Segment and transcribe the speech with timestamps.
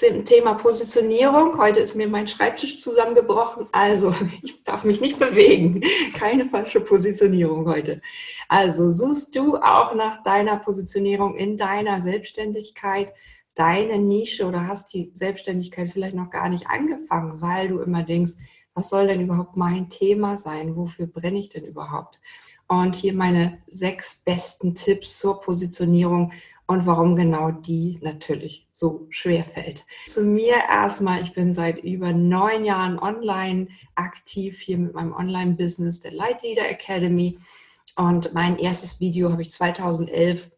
[0.00, 1.58] zum Thema Positionierung.
[1.58, 5.82] Heute ist mir mein Schreibtisch zusammengebrochen, also ich darf mich nicht bewegen.
[6.14, 8.00] Keine falsche Positionierung heute.
[8.48, 13.12] Also suchst du auch nach deiner Positionierung in deiner Selbstständigkeit,
[13.54, 18.32] deine Nische oder hast die Selbstständigkeit vielleicht noch gar nicht angefangen, weil du immer denkst,
[18.72, 20.76] was soll denn überhaupt mein Thema sein?
[20.76, 22.20] Wofür brenne ich denn überhaupt?
[22.68, 26.32] Und hier meine sechs besten Tipps zur Positionierung
[26.70, 29.84] und warum genau die natürlich so schwer fällt.
[30.06, 35.98] Zu mir erstmal, ich bin seit über neun Jahren online aktiv hier mit meinem Online-Business
[35.98, 37.36] der Light Leader Academy.
[37.96, 40.52] Und mein erstes Video habe ich 2011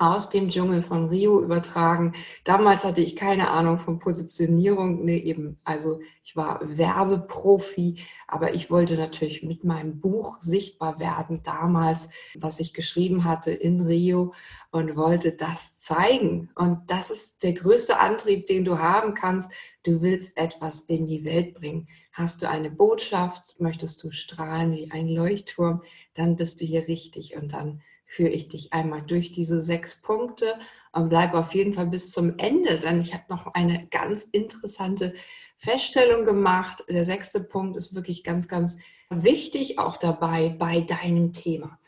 [0.00, 2.14] aus dem Dschungel von Rio übertragen.
[2.44, 7.96] Damals hatte ich keine Ahnung von Positionierung, nee, eben, also ich war Werbeprofi,
[8.26, 13.82] aber ich wollte natürlich mit meinem Buch sichtbar werden, damals, was ich geschrieben hatte in
[13.82, 14.32] Rio
[14.70, 16.48] und wollte das zeigen.
[16.54, 19.52] Und das ist der größte Antrieb, den du haben kannst.
[19.82, 21.88] Du willst etwas in die Welt bringen.
[22.12, 25.82] Hast du eine Botschaft, möchtest du strahlen wie ein Leuchtturm,
[26.14, 30.58] dann bist du hier richtig und dann führe ich dich einmal durch diese sechs Punkte
[30.90, 35.14] und bleib auf jeden Fall bis zum Ende, denn ich habe noch eine ganz interessante
[35.56, 36.82] Feststellung gemacht.
[36.88, 38.78] Der sechste Punkt ist wirklich ganz, ganz
[39.10, 41.78] wichtig auch dabei bei deinem Thema.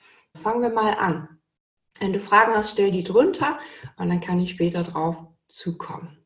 [0.41, 1.29] Fangen wir mal an.
[1.99, 3.59] Wenn du Fragen hast, stell die drunter
[3.97, 5.17] und dann kann ich später drauf
[5.49, 6.25] zukommen.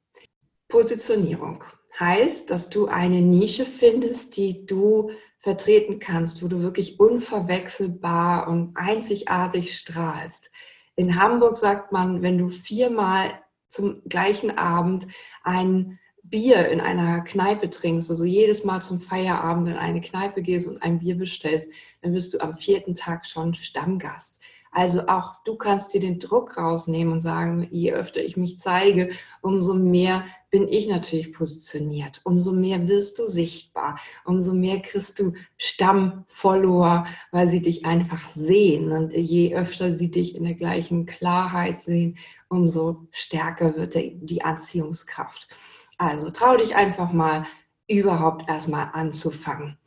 [0.69, 1.65] Positionierung
[1.99, 5.11] heißt, dass du eine Nische findest, die du
[5.47, 10.51] vertreten kannst, wo du wirklich unverwechselbar und einzigartig strahlst.
[10.97, 13.31] In Hamburg sagt man, wenn du viermal
[13.69, 15.07] zum gleichen Abend
[15.45, 20.67] ein Bier in einer Kneipe trinkst, also jedes Mal zum Feierabend in eine Kneipe gehst
[20.67, 21.71] und ein Bier bestellst,
[22.03, 24.43] dann bist du am vierten Tag schon Stammgast.
[24.77, 29.09] Also auch du kannst dir den Druck rausnehmen und sagen, je öfter ich mich zeige,
[29.41, 35.33] umso mehr bin ich natürlich positioniert, umso mehr wirst du sichtbar, umso mehr kriegst du
[35.57, 38.93] Stammfollower, weil sie dich einfach sehen.
[38.93, 42.19] Und je öfter sie dich in der gleichen Klarheit sehen,
[42.51, 45.49] umso stärker wird die Anziehungskraft.
[45.97, 47.47] Also trau dich einfach mal
[47.89, 49.79] überhaupt erstmal anzufangen.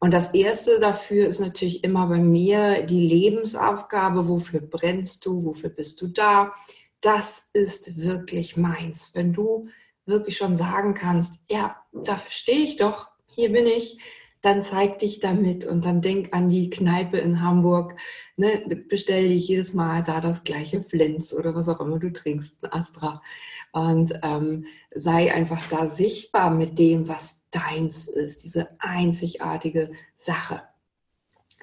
[0.00, 4.28] Und das Erste dafür ist natürlich immer bei mir die Lebensaufgabe.
[4.28, 5.44] Wofür brennst du?
[5.44, 6.52] Wofür bist du da?
[7.00, 9.14] Das ist wirklich meins.
[9.14, 9.68] Wenn du
[10.06, 13.98] wirklich schon sagen kannst, ja, dafür stehe ich doch, hier bin ich,
[14.42, 17.96] dann zeig dich damit und dann denk an die Kneipe in Hamburg.
[18.36, 22.64] Ne, bestell dich jedes Mal da das gleiche Flens oder was auch immer du trinkst,
[22.64, 23.22] ein Astra.
[23.72, 30.62] Und ähm, sei einfach da sichtbar mit dem, was deins ist, diese einzigartige Sache.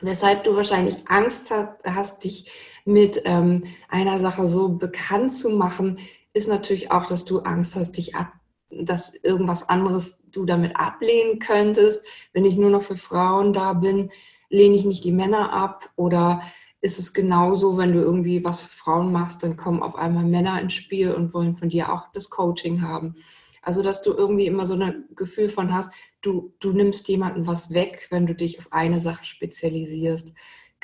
[0.01, 1.53] Weshalb du wahrscheinlich Angst
[1.83, 2.51] hast, dich
[2.83, 5.99] mit ähm, einer Sache so bekannt zu machen,
[6.33, 8.33] ist natürlich auch, dass du Angst hast, dich ab
[8.81, 12.05] dass irgendwas anderes du damit ablehnen könntest.
[12.33, 14.11] Wenn ich nur noch für Frauen da bin,
[14.49, 16.41] lehne ich nicht die Männer ab oder
[16.81, 20.61] ist es genauso, wenn du irgendwie was für Frauen machst, dann kommen auf einmal Männer
[20.61, 23.15] ins Spiel und wollen von dir auch das Coaching haben.
[23.63, 27.73] Also, dass du irgendwie immer so ein Gefühl von hast, du, du nimmst jemanden was
[27.73, 30.35] weg, wenn du dich auf eine Sache spezialisierst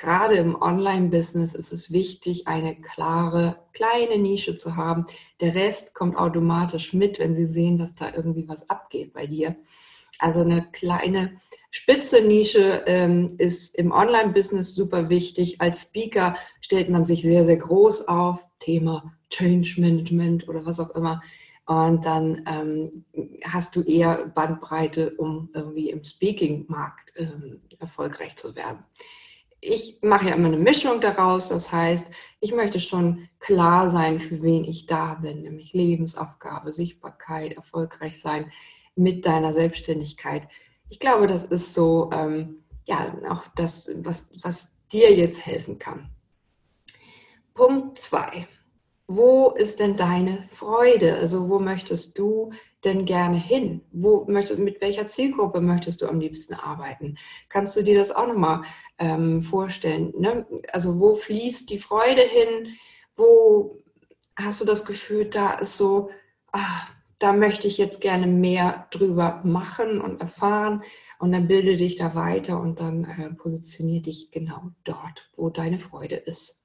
[0.02, 5.06] gerade im Online-Business ist es wichtig, eine klare, kleine Nische zu haben.
[5.42, 9.56] Der Rest kommt automatisch mit, wenn sie sehen, dass da irgendwie was abgeht bei dir.
[10.18, 11.36] Also eine kleine
[11.70, 15.62] spitze Nische ähm, ist im Online-Business super wichtig.
[15.62, 18.48] Als Speaker stellt man sich sehr, sehr groß auf.
[18.58, 21.22] Thema Change Management oder was auch immer.
[21.68, 23.06] Und dann ähm,
[23.44, 28.84] hast du eher Bandbreite, um irgendwie im Speaking-Markt ähm, erfolgreich zu werden
[29.62, 31.50] ich mache ja immer eine Mischung daraus.
[31.50, 37.54] Das heißt, ich möchte schon klar sein, für wen ich da bin, nämlich Lebensaufgabe, Sichtbarkeit,
[37.54, 38.52] erfolgreich sein
[38.96, 40.48] mit deiner Selbstständigkeit.
[40.90, 46.10] Ich glaube, das ist so, ähm, ja, auch das, was, was dir jetzt helfen kann.
[47.54, 48.48] Punkt zwei.
[49.08, 51.16] Wo ist denn deine Freude?
[51.16, 52.52] Also wo möchtest du
[52.84, 53.82] denn gerne hin?
[53.92, 57.18] Wo möchtest, mit welcher Zielgruppe möchtest du am liebsten arbeiten?
[57.50, 58.64] Kannst du dir das auch nochmal
[59.00, 60.14] ähm, vorstellen?
[60.18, 60.46] Ne?
[60.72, 62.76] Also wo fließt die Freude hin?
[63.16, 63.82] Wo
[64.38, 66.10] hast du das Gefühl, da ist so,
[66.54, 66.88] ah,
[67.20, 70.84] da möchte ich jetzt gerne mehr drüber machen und erfahren
[71.20, 75.78] und dann bilde dich da weiter und dann äh, positioniere dich genau dort, wo deine
[75.78, 76.61] Freude ist.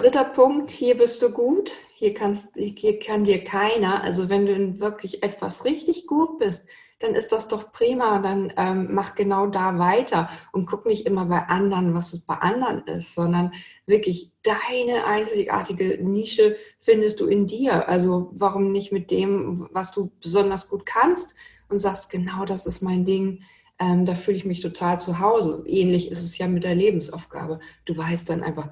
[0.00, 4.52] Dritter Punkt, hier bist du gut, hier, kannst, hier kann dir keiner, also wenn du
[4.54, 6.66] in wirklich etwas richtig gut bist,
[7.00, 8.18] dann ist das doch prima.
[8.18, 12.36] Dann ähm, mach genau da weiter und guck nicht immer bei anderen, was es bei
[12.36, 13.52] anderen ist, sondern
[13.84, 17.86] wirklich deine einzigartige Nische findest du in dir.
[17.86, 21.34] Also warum nicht mit dem, was du besonders gut kannst
[21.68, 23.42] und sagst, genau das ist mein Ding.
[23.78, 25.62] Ähm, da fühle ich mich total zu Hause.
[25.66, 27.60] Ähnlich ist es ja mit der Lebensaufgabe.
[27.84, 28.70] Du weißt dann einfach,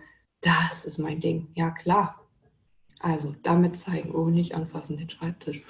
[0.49, 1.49] das ist mein Ding.
[1.55, 2.27] Ja, klar.
[3.01, 5.63] Also damit zeigen, oh, nicht anfassen den Schreibtisch.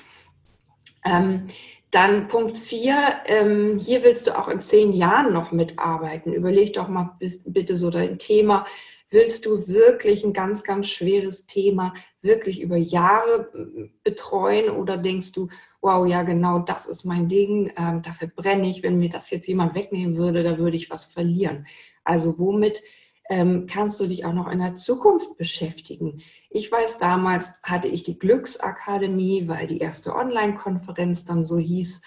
[1.05, 1.49] Ähm,
[1.91, 6.33] dann Punkt 4, ähm, hier willst du auch in zehn Jahren noch mitarbeiten.
[6.33, 7.17] Überleg doch mal
[7.47, 8.67] bitte so dein Thema.
[9.11, 15.33] Willst du wirklich ein ganz, ganz schweres Thema wirklich über Jahre äh, betreuen oder denkst
[15.33, 15.49] du,
[15.81, 19.47] wow, ja genau, das ist mein Ding, ähm, dafür brenne ich, wenn mir das jetzt
[19.47, 21.67] jemand wegnehmen würde, da würde ich was verlieren.
[22.05, 22.83] Also womit
[23.29, 26.23] ähm, kannst du dich auch noch in der Zukunft beschäftigen.
[26.51, 32.03] Ich weiß, damals hatte ich die Glücksakademie, weil die erste Online-Konferenz dann so hieß.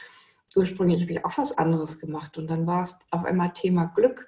[0.56, 4.27] Ursprünglich habe ich auch was anderes gemacht und dann war es auf einmal Thema Glück.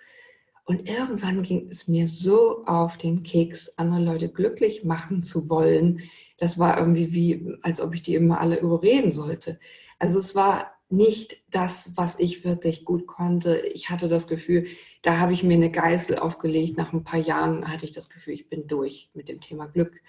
[0.65, 6.01] Und irgendwann ging es mir so auf den Keks, andere Leute glücklich machen zu wollen.
[6.37, 9.59] Das war irgendwie wie, als ob ich die immer alle überreden sollte.
[9.99, 13.57] Also es war nicht das, was ich wirklich gut konnte.
[13.73, 14.67] Ich hatte das Gefühl,
[15.01, 16.77] da habe ich mir eine Geißel aufgelegt.
[16.77, 20.01] Nach ein paar Jahren hatte ich das Gefühl, ich bin durch mit dem Thema Glück.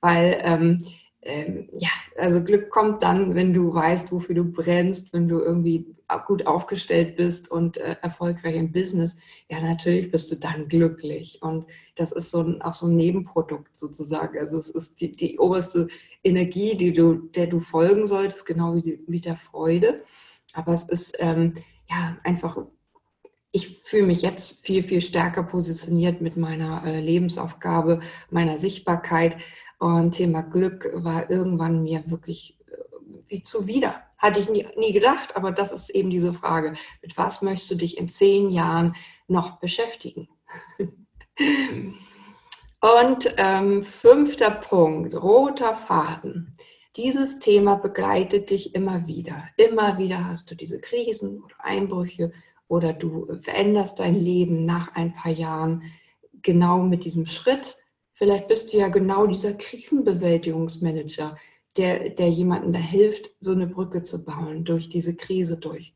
[0.00, 0.84] Weil, ähm,
[1.24, 5.94] ähm, ja, also Glück kommt dann, wenn du weißt, wofür du brennst, wenn du irgendwie
[6.26, 9.18] gut aufgestellt bist und äh, erfolgreich im Business.
[9.48, 11.40] Ja, natürlich bist du dann glücklich.
[11.40, 14.36] Und das ist so ein, auch so ein Nebenprodukt sozusagen.
[14.38, 15.86] Also es ist die, die oberste
[16.24, 20.02] Energie, die du, der du folgen solltest, genau wie, die, wie der Freude.
[20.54, 21.52] Aber es ist ähm,
[21.88, 22.58] ja einfach,
[23.52, 29.36] ich fühle mich jetzt viel, viel stärker positioniert mit meiner äh, Lebensaufgabe, meiner Sichtbarkeit.
[29.82, 32.76] Und Thema Glück war irgendwann mir wirklich äh,
[33.26, 34.00] wie zuwider.
[34.16, 36.74] Hatte ich nie, nie gedacht, aber das ist eben diese Frage.
[37.02, 38.94] Mit was möchtest du dich in zehn Jahren
[39.26, 40.28] noch beschäftigen?
[42.80, 46.54] Und ähm, fünfter Punkt, roter Faden.
[46.94, 49.48] Dieses Thema begleitet dich immer wieder.
[49.56, 52.30] Immer wieder hast du diese Krisen oder Einbrüche
[52.68, 55.82] oder du veränderst dein Leben nach ein paar Jahren
[56.42, 57.81] genau mit diesem Schritt.
[58.12, 61.36] Vielleicht bist du ja genau dieser Krisenbewältigungsmanager,
[61.76, 65.94] der, der jemandem da hilft, so eine Brücke zu bauen, durch diese Krise durch.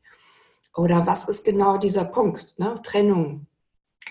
[0.75, 2.57] Oder was ist genau dieser Punkt?
[2.59, 2.79] Ne?
[2.83, 3.47] Trennung.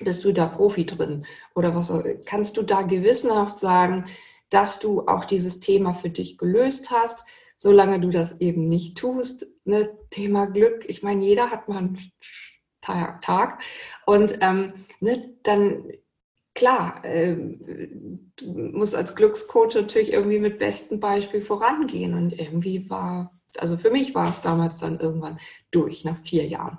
[0.01, 1.25] Bist du da Profi drin?
[1.55, 1.93] Oder was
[2.27, 4.05] kannst du da gewissenhaft sagen,
[4.51, 7.25] dass du auch dieses Thema für dich gelöst hast,
[7.57, 9.47] solange du das eben nicht tust.
[9.65, 9.97] Ne?
[10.11, 12.13] Thema Glück, ich meine, jeder hat mal einen
[12.81, 13.63] Tag
[14.05, 15.91] und ähm, ne, dann
[16.57, 17.37] klar, äh,
[18.37, 23.91] du musst als Glückscoach natürlich irgendwie mit bestem Beispiel vorangehen und irgendwie war, also für
[23.91, 25.39] mich war es damals dann irgendwann
[25.71, 26.79] durch, nach vier Jahren.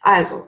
[0.00, 0.44] Also,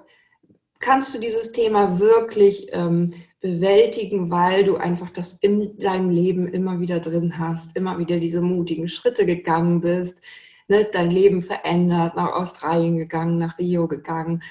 [0.79, 6.81] kannst du dieses Thema wirklich ähm, bewältigen, weil du einfach das in deinem Leben immer
[6.81, 10.25] wieder drin hast, immer wieder diese mutigen Schritte gegangen bist,
[10.69, 14.43] ne, dein Leben verändert, nach Australien gegangen, nach Rio gegangen,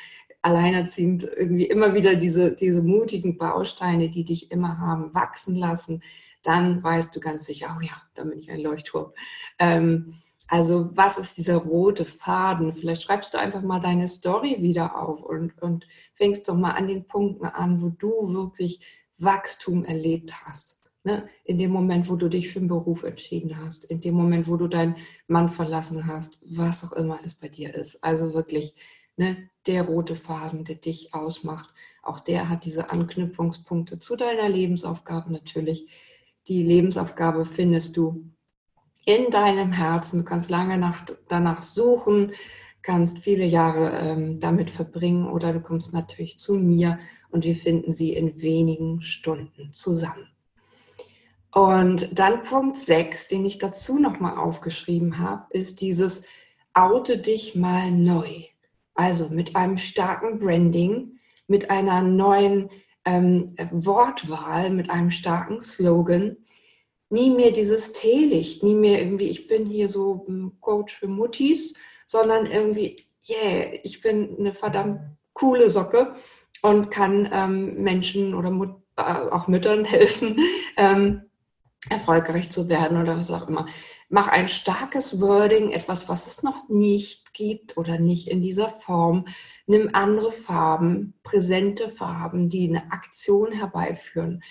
[0.41, 6.01] alleinerziehend irgendwie immer wieder diese, diese mutigen Bausteine, die dich immer haben wachsen lassen,
[6.43, 9.11] dann weißt du ganz sicher, oh ja, da bin ich ein Leuchtturm.
[9.59, 10.13] Ähm,
[10.47, 12.73] also was ist dieser rote Faden?
[12.73, 16.87] Vielleicht schreibst du einfach mal deine Story wieder auf und, und fängst doch mal an
[16.87, 18.85] den Punkten an, wo du wirklich
[19.17, 20.81] Wachstum erlebt hast.
[21.03, 21.27] Ne?
[21.45, 24.57] In dem Moment, wo du dich für einen Beruf entschieden hast, in dem Moment, wo
[24.57, 28.03] du deinen Mann verlassen hast, was auch immer es bei dir ist.
[28.03, 28.75] Also wirklich
[29.21, 31.69] ne, der rote Faden, der dich ausmacht.
[32.01, 35.87] Auch der hat diese Anknüpfungspunkte zu deiner Lebensaufgabe natürlich.
[36.47, 38.25] Die Lebensaufgabe findest du
[39.05, 40.19] in deinem Herzen.
[40.19, 42.31] Du kannst lange nach, danach suchen,
[42.81, 46.97] kannst viele Jahre ähm, damit verbringen oder du kommst natürlich zu mir
[47.29, 50.27] und wir finden sie in wenigen Stunden zusammen.
[51.53, 56.25] Und dann Punkt 6, den ich dazu nochmal aufgeschrieben habe, ist dieses
[56.73, 58.45] Oute dich mal neu.
[59.01, 61.17] Also mit einem starken Branding,
[61.47, 62.69] mit einer neuen
[63.03, 66.37] ähm, Wortwahl, mit einem starken Slogan,
[67.09, 71.73] nie mehr dieses Teelicht, nie mehr irgendwie, ich bin hier so ein Coach für Muttis,
[72.05, 74.99] sondern irgendwie, yeah, ich bin eine verdammt
[75.33, 76.13] coole Socke
[76.61, 80.39] und kann ähm, Menschen oder Mut äh, auch Müttern helfen,
[80.77, 81.23] ähm,
[81.89, 83.65] erfolgreich zu werden oder was auch immer.
[84.13, 89.25] Mach ein starkes Wording, etwas, was es noch nicht gibt oder nicht in dieser Form.
[89.67, 94.43] Nimm andere Farben, präsente Farben, die eine Aktion herbeiführen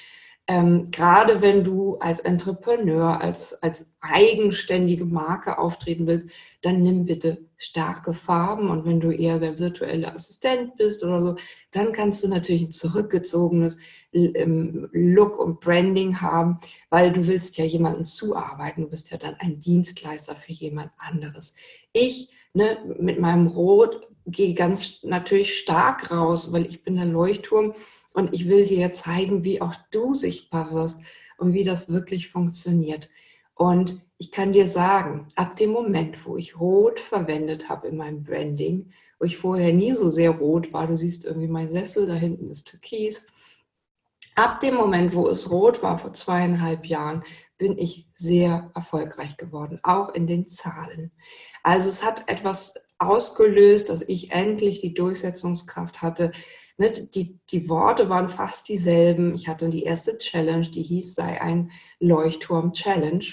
[0.50, 6.28] ähm, gerade wenn du als Entrepreneur, als, als eigenständige Marke auftreten willst,
[6.62, 8.68] dann nimm bitte starke Farben.
[8.68, 11.36] Und wenn du eher der virtuelle Assistent bist oder so,
[11.70, 13.78] dann kannst du natürlich ein zurückgezogenes
[14.12, 16.56] ähm, Look und Branding haben,
[16.88, 18.82] weil du willst ja jemanden zuarbeiten.
[18.82, 21.54] Du bist ja dann ein Dienstleister für jemand anderes.
[21.92, 27.74] Ich ne, mit meinem Rot gehe ganz natürlich stark raus, weil ich bin der Leuchtturm
[28.14, 31.00] und ich will dir zeigen, wie auch du sichtbar wirst
[31.38, 33.08] und wie das wirklich funktioniert.
[33.54, 38.22] Und ich kann dir sagen, ab dem Moment, wo ich Rot verwendet habe in meinem
[38.22, 42.14] Branding, wo ich vorher nie so sehr rot war, du siehst irgendwie mein Sessel, da
[42.14, 43.26] hinten ist Türkis.
[44.34, 47.24] Ab dem Moment, wo es rot war, vor zweieinhalb Jahren,
[47.58, 51.12] bin ich sehr erfolgreich geworden, auch in den Zahlen.
[51.62, 56.32] Also es hat etwas ausgelöst, dass ich endlich die Durchsetzungskraft hatte.
[56.76, 59.34] Ne, die, die Worte waren fast dieselben.
[59.34, 63.24] Ich hatte die erste Challenge, die hieß, sei ein Leuchtturm-Challenge.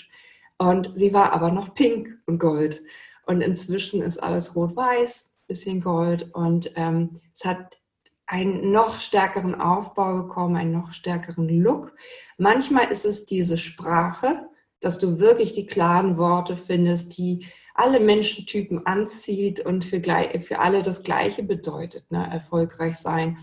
[0.57, 2.81] Und sie war aber noch pink und gold.
[3.25, 6.33] Und inzwischen ist alles rot-weiß, bisschen gold.
[6.33, 7.77] Und ähm, es hat
[8.25, 11.95] einen noch stärkeren Aufbau bekommen, einen noch stärkeren Look.
[12.37, 14.49] Manchmal ist es diese Sprache,
[14.87, 20.81] dass du wirklich die klaren Worte findest, die alle Menschentypen anzieht und für, für alle
[20.81, 22.09] das Gleiche bedeutet.
[22.09, 22.25] Ne?
[22.31, 23.37] Erfolgreich sein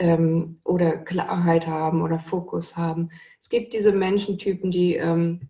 [0.00, 3.10] ähm, oder Klarheit haben oder Fokus haben.
[3.38, 5.42] Es gibt diese Menschentypen, die ähm,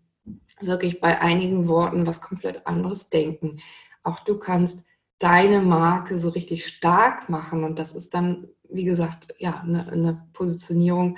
[0.59, 3.61] wirklich bei einigen Worten was komplett anderes denken.
[4.03, 4.85] Auch du kannst
[5.17, 10.23] deine Marke so richtig stark machen und das ist dann, wie gesagt, ja, eine, eine
[10.33, 11.17] Positionierung,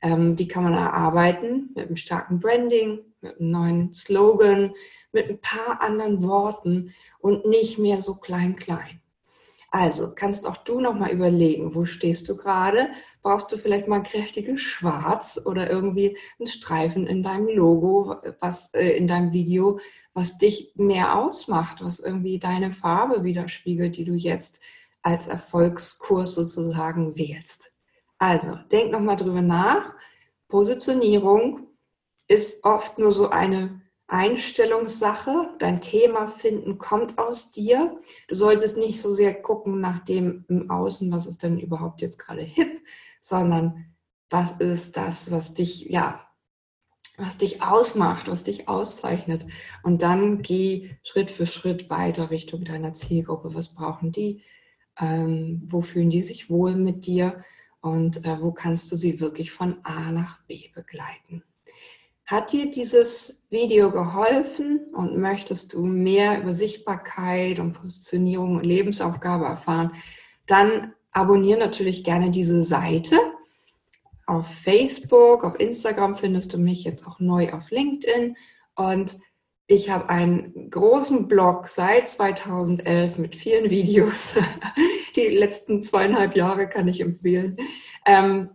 [0.00, 4.72] ähm, die kann man erarbeiten mit einem starken Branding, mit einem neuen Slogan,
[5.12, 9.00] mit ein paar anderen Worten und nicht mehr so klein, klein.
[9.70, 12.90] Also kannst auch du noch mal überlegen, wo stehst du gerade?
[13.22, 18.72] Brauchst du vielleicht mal ein kräftiges Schwarz oder irgendwie einen Streifen in deinem Logo, was
[18.74, 19.80] äh, in deinem Video,
[20.12, 24.60] was dich mehr ausmacht, was irgendwie deine Farbe widerspiegelt, die du jetzt
[25.02, 27.74] als Erfolgskurs sozusagen wählst.
[28.18, 29.92] Also denk noch mal drüber nach.
[30.46, 31.66] Positionierung
[32.28, 35.54] ist oft nur so eine Einstellungssache.
[35.58, 37.98] Dein Thema finden kommt aus dir.
[38.28, 42.18] Du solltest nicht so sehr gucken nach dem im Außen, was ist denn überhaupt jetzt
[42.18, 42.80] gerade hip,
[43.20, 43.86] sondern
[44.30, 46.26] was ist das, was dich, ja,
[47.16, 49.46] was dich ausmacht, was dich auszeichnet.
[49.82, 53.54] Und dann geh Schritt für Schritt weiter Richtung deiner Zielgruppe.
[53.54, 54.42] Was brauchen die?
[54.98, 57.44] Ähm, wo fühlen die sich wohl mit dir?
[57.80, 61.44] Und äh, wo kannst du sie wirklich von A nach B begleiten?
[62.26, 69.44] Hat dir dieses Video geholfen und möchtest du mehr über Sichtbarkeit und Positionierung und Lebensaufgabe
[69.44, 69.92] erfahren,
[70.46, 73.16] dann abonniere natürlich gerne diese Seite.
[74.26, 78.36] Auf Facebook, auf Instagram findest du mich jetzt auch neu auf LinkedIn
[78.74, 79.16] und
[79.66, 84.36] ich habe einen großen Blog seit 2011 mit vielen Videos.
[85.16, 87.56] Die letzten zweieinhalb Jahre kann ich empfehlen.
[88.04, 88.50] Ähm,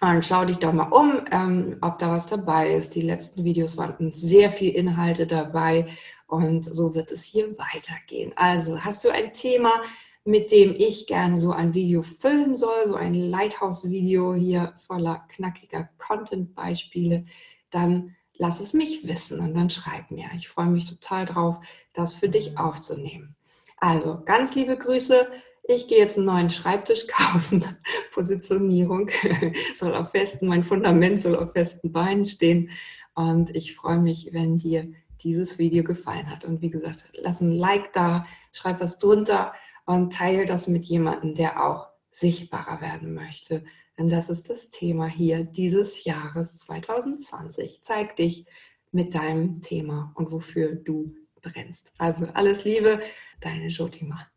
[0.00, 2.94] und schau dich doch mal um, ähm, ob da was dabei ist.
[2.94, 5.86] Die letzten Videos waren sehr viel Inhalte dabei
[6.26, 8.32] und so wird es hier weitergehen.
[8.36, 9.82] Also hast du ein Thema,
[10.24, 15.88] mit dem ich gerne so ein Video füllen soll, so ein Lighthouse-Video hier voller knackiger
[15.98, 17.24] Content-Beispiele,
[17.70, 20.28] dann lass es mich wissen und dann schreib mir.
[20.36, 21.58] Ich freue mich total drauf,
[21.92, 23.36] das für dich aufzunehmen.
[23.78, 25.28] Also ganz liebe Grüße
[25.68, 27.62] ich gehe jetzt einen neuen Schreibtisch kaufen.
[28.12, 29.10] Positionierung
[29.74, 32.70] soll auf festen, mein Fundament soll auf festen Beinen stehen.
[33.14, 34.90] Und ich freue mich, wenn dir
[35.22, 36.44] dieses Video gefallen hat.
[36.44, 39.52] Und wie gesagt, lass ein Like da, schreib was drunter
[39.84, 43.62] und teile das mit jemandem, der auch sichtbarer werden möchte.
[43.98, 47.82] Denn das ist das Thema hier dieses Jahres 2020.
[47.82, 48.46] Zeig dich
[48.90, 51.92] mit deinem Thema und wofür du brennst.
[51.98, 53.00] Also alles Liebe,
[53.40, 54.28] deine Jotima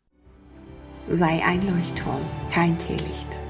[1.08, 3.40] sei ein Leuchtturm, kein Teelicht.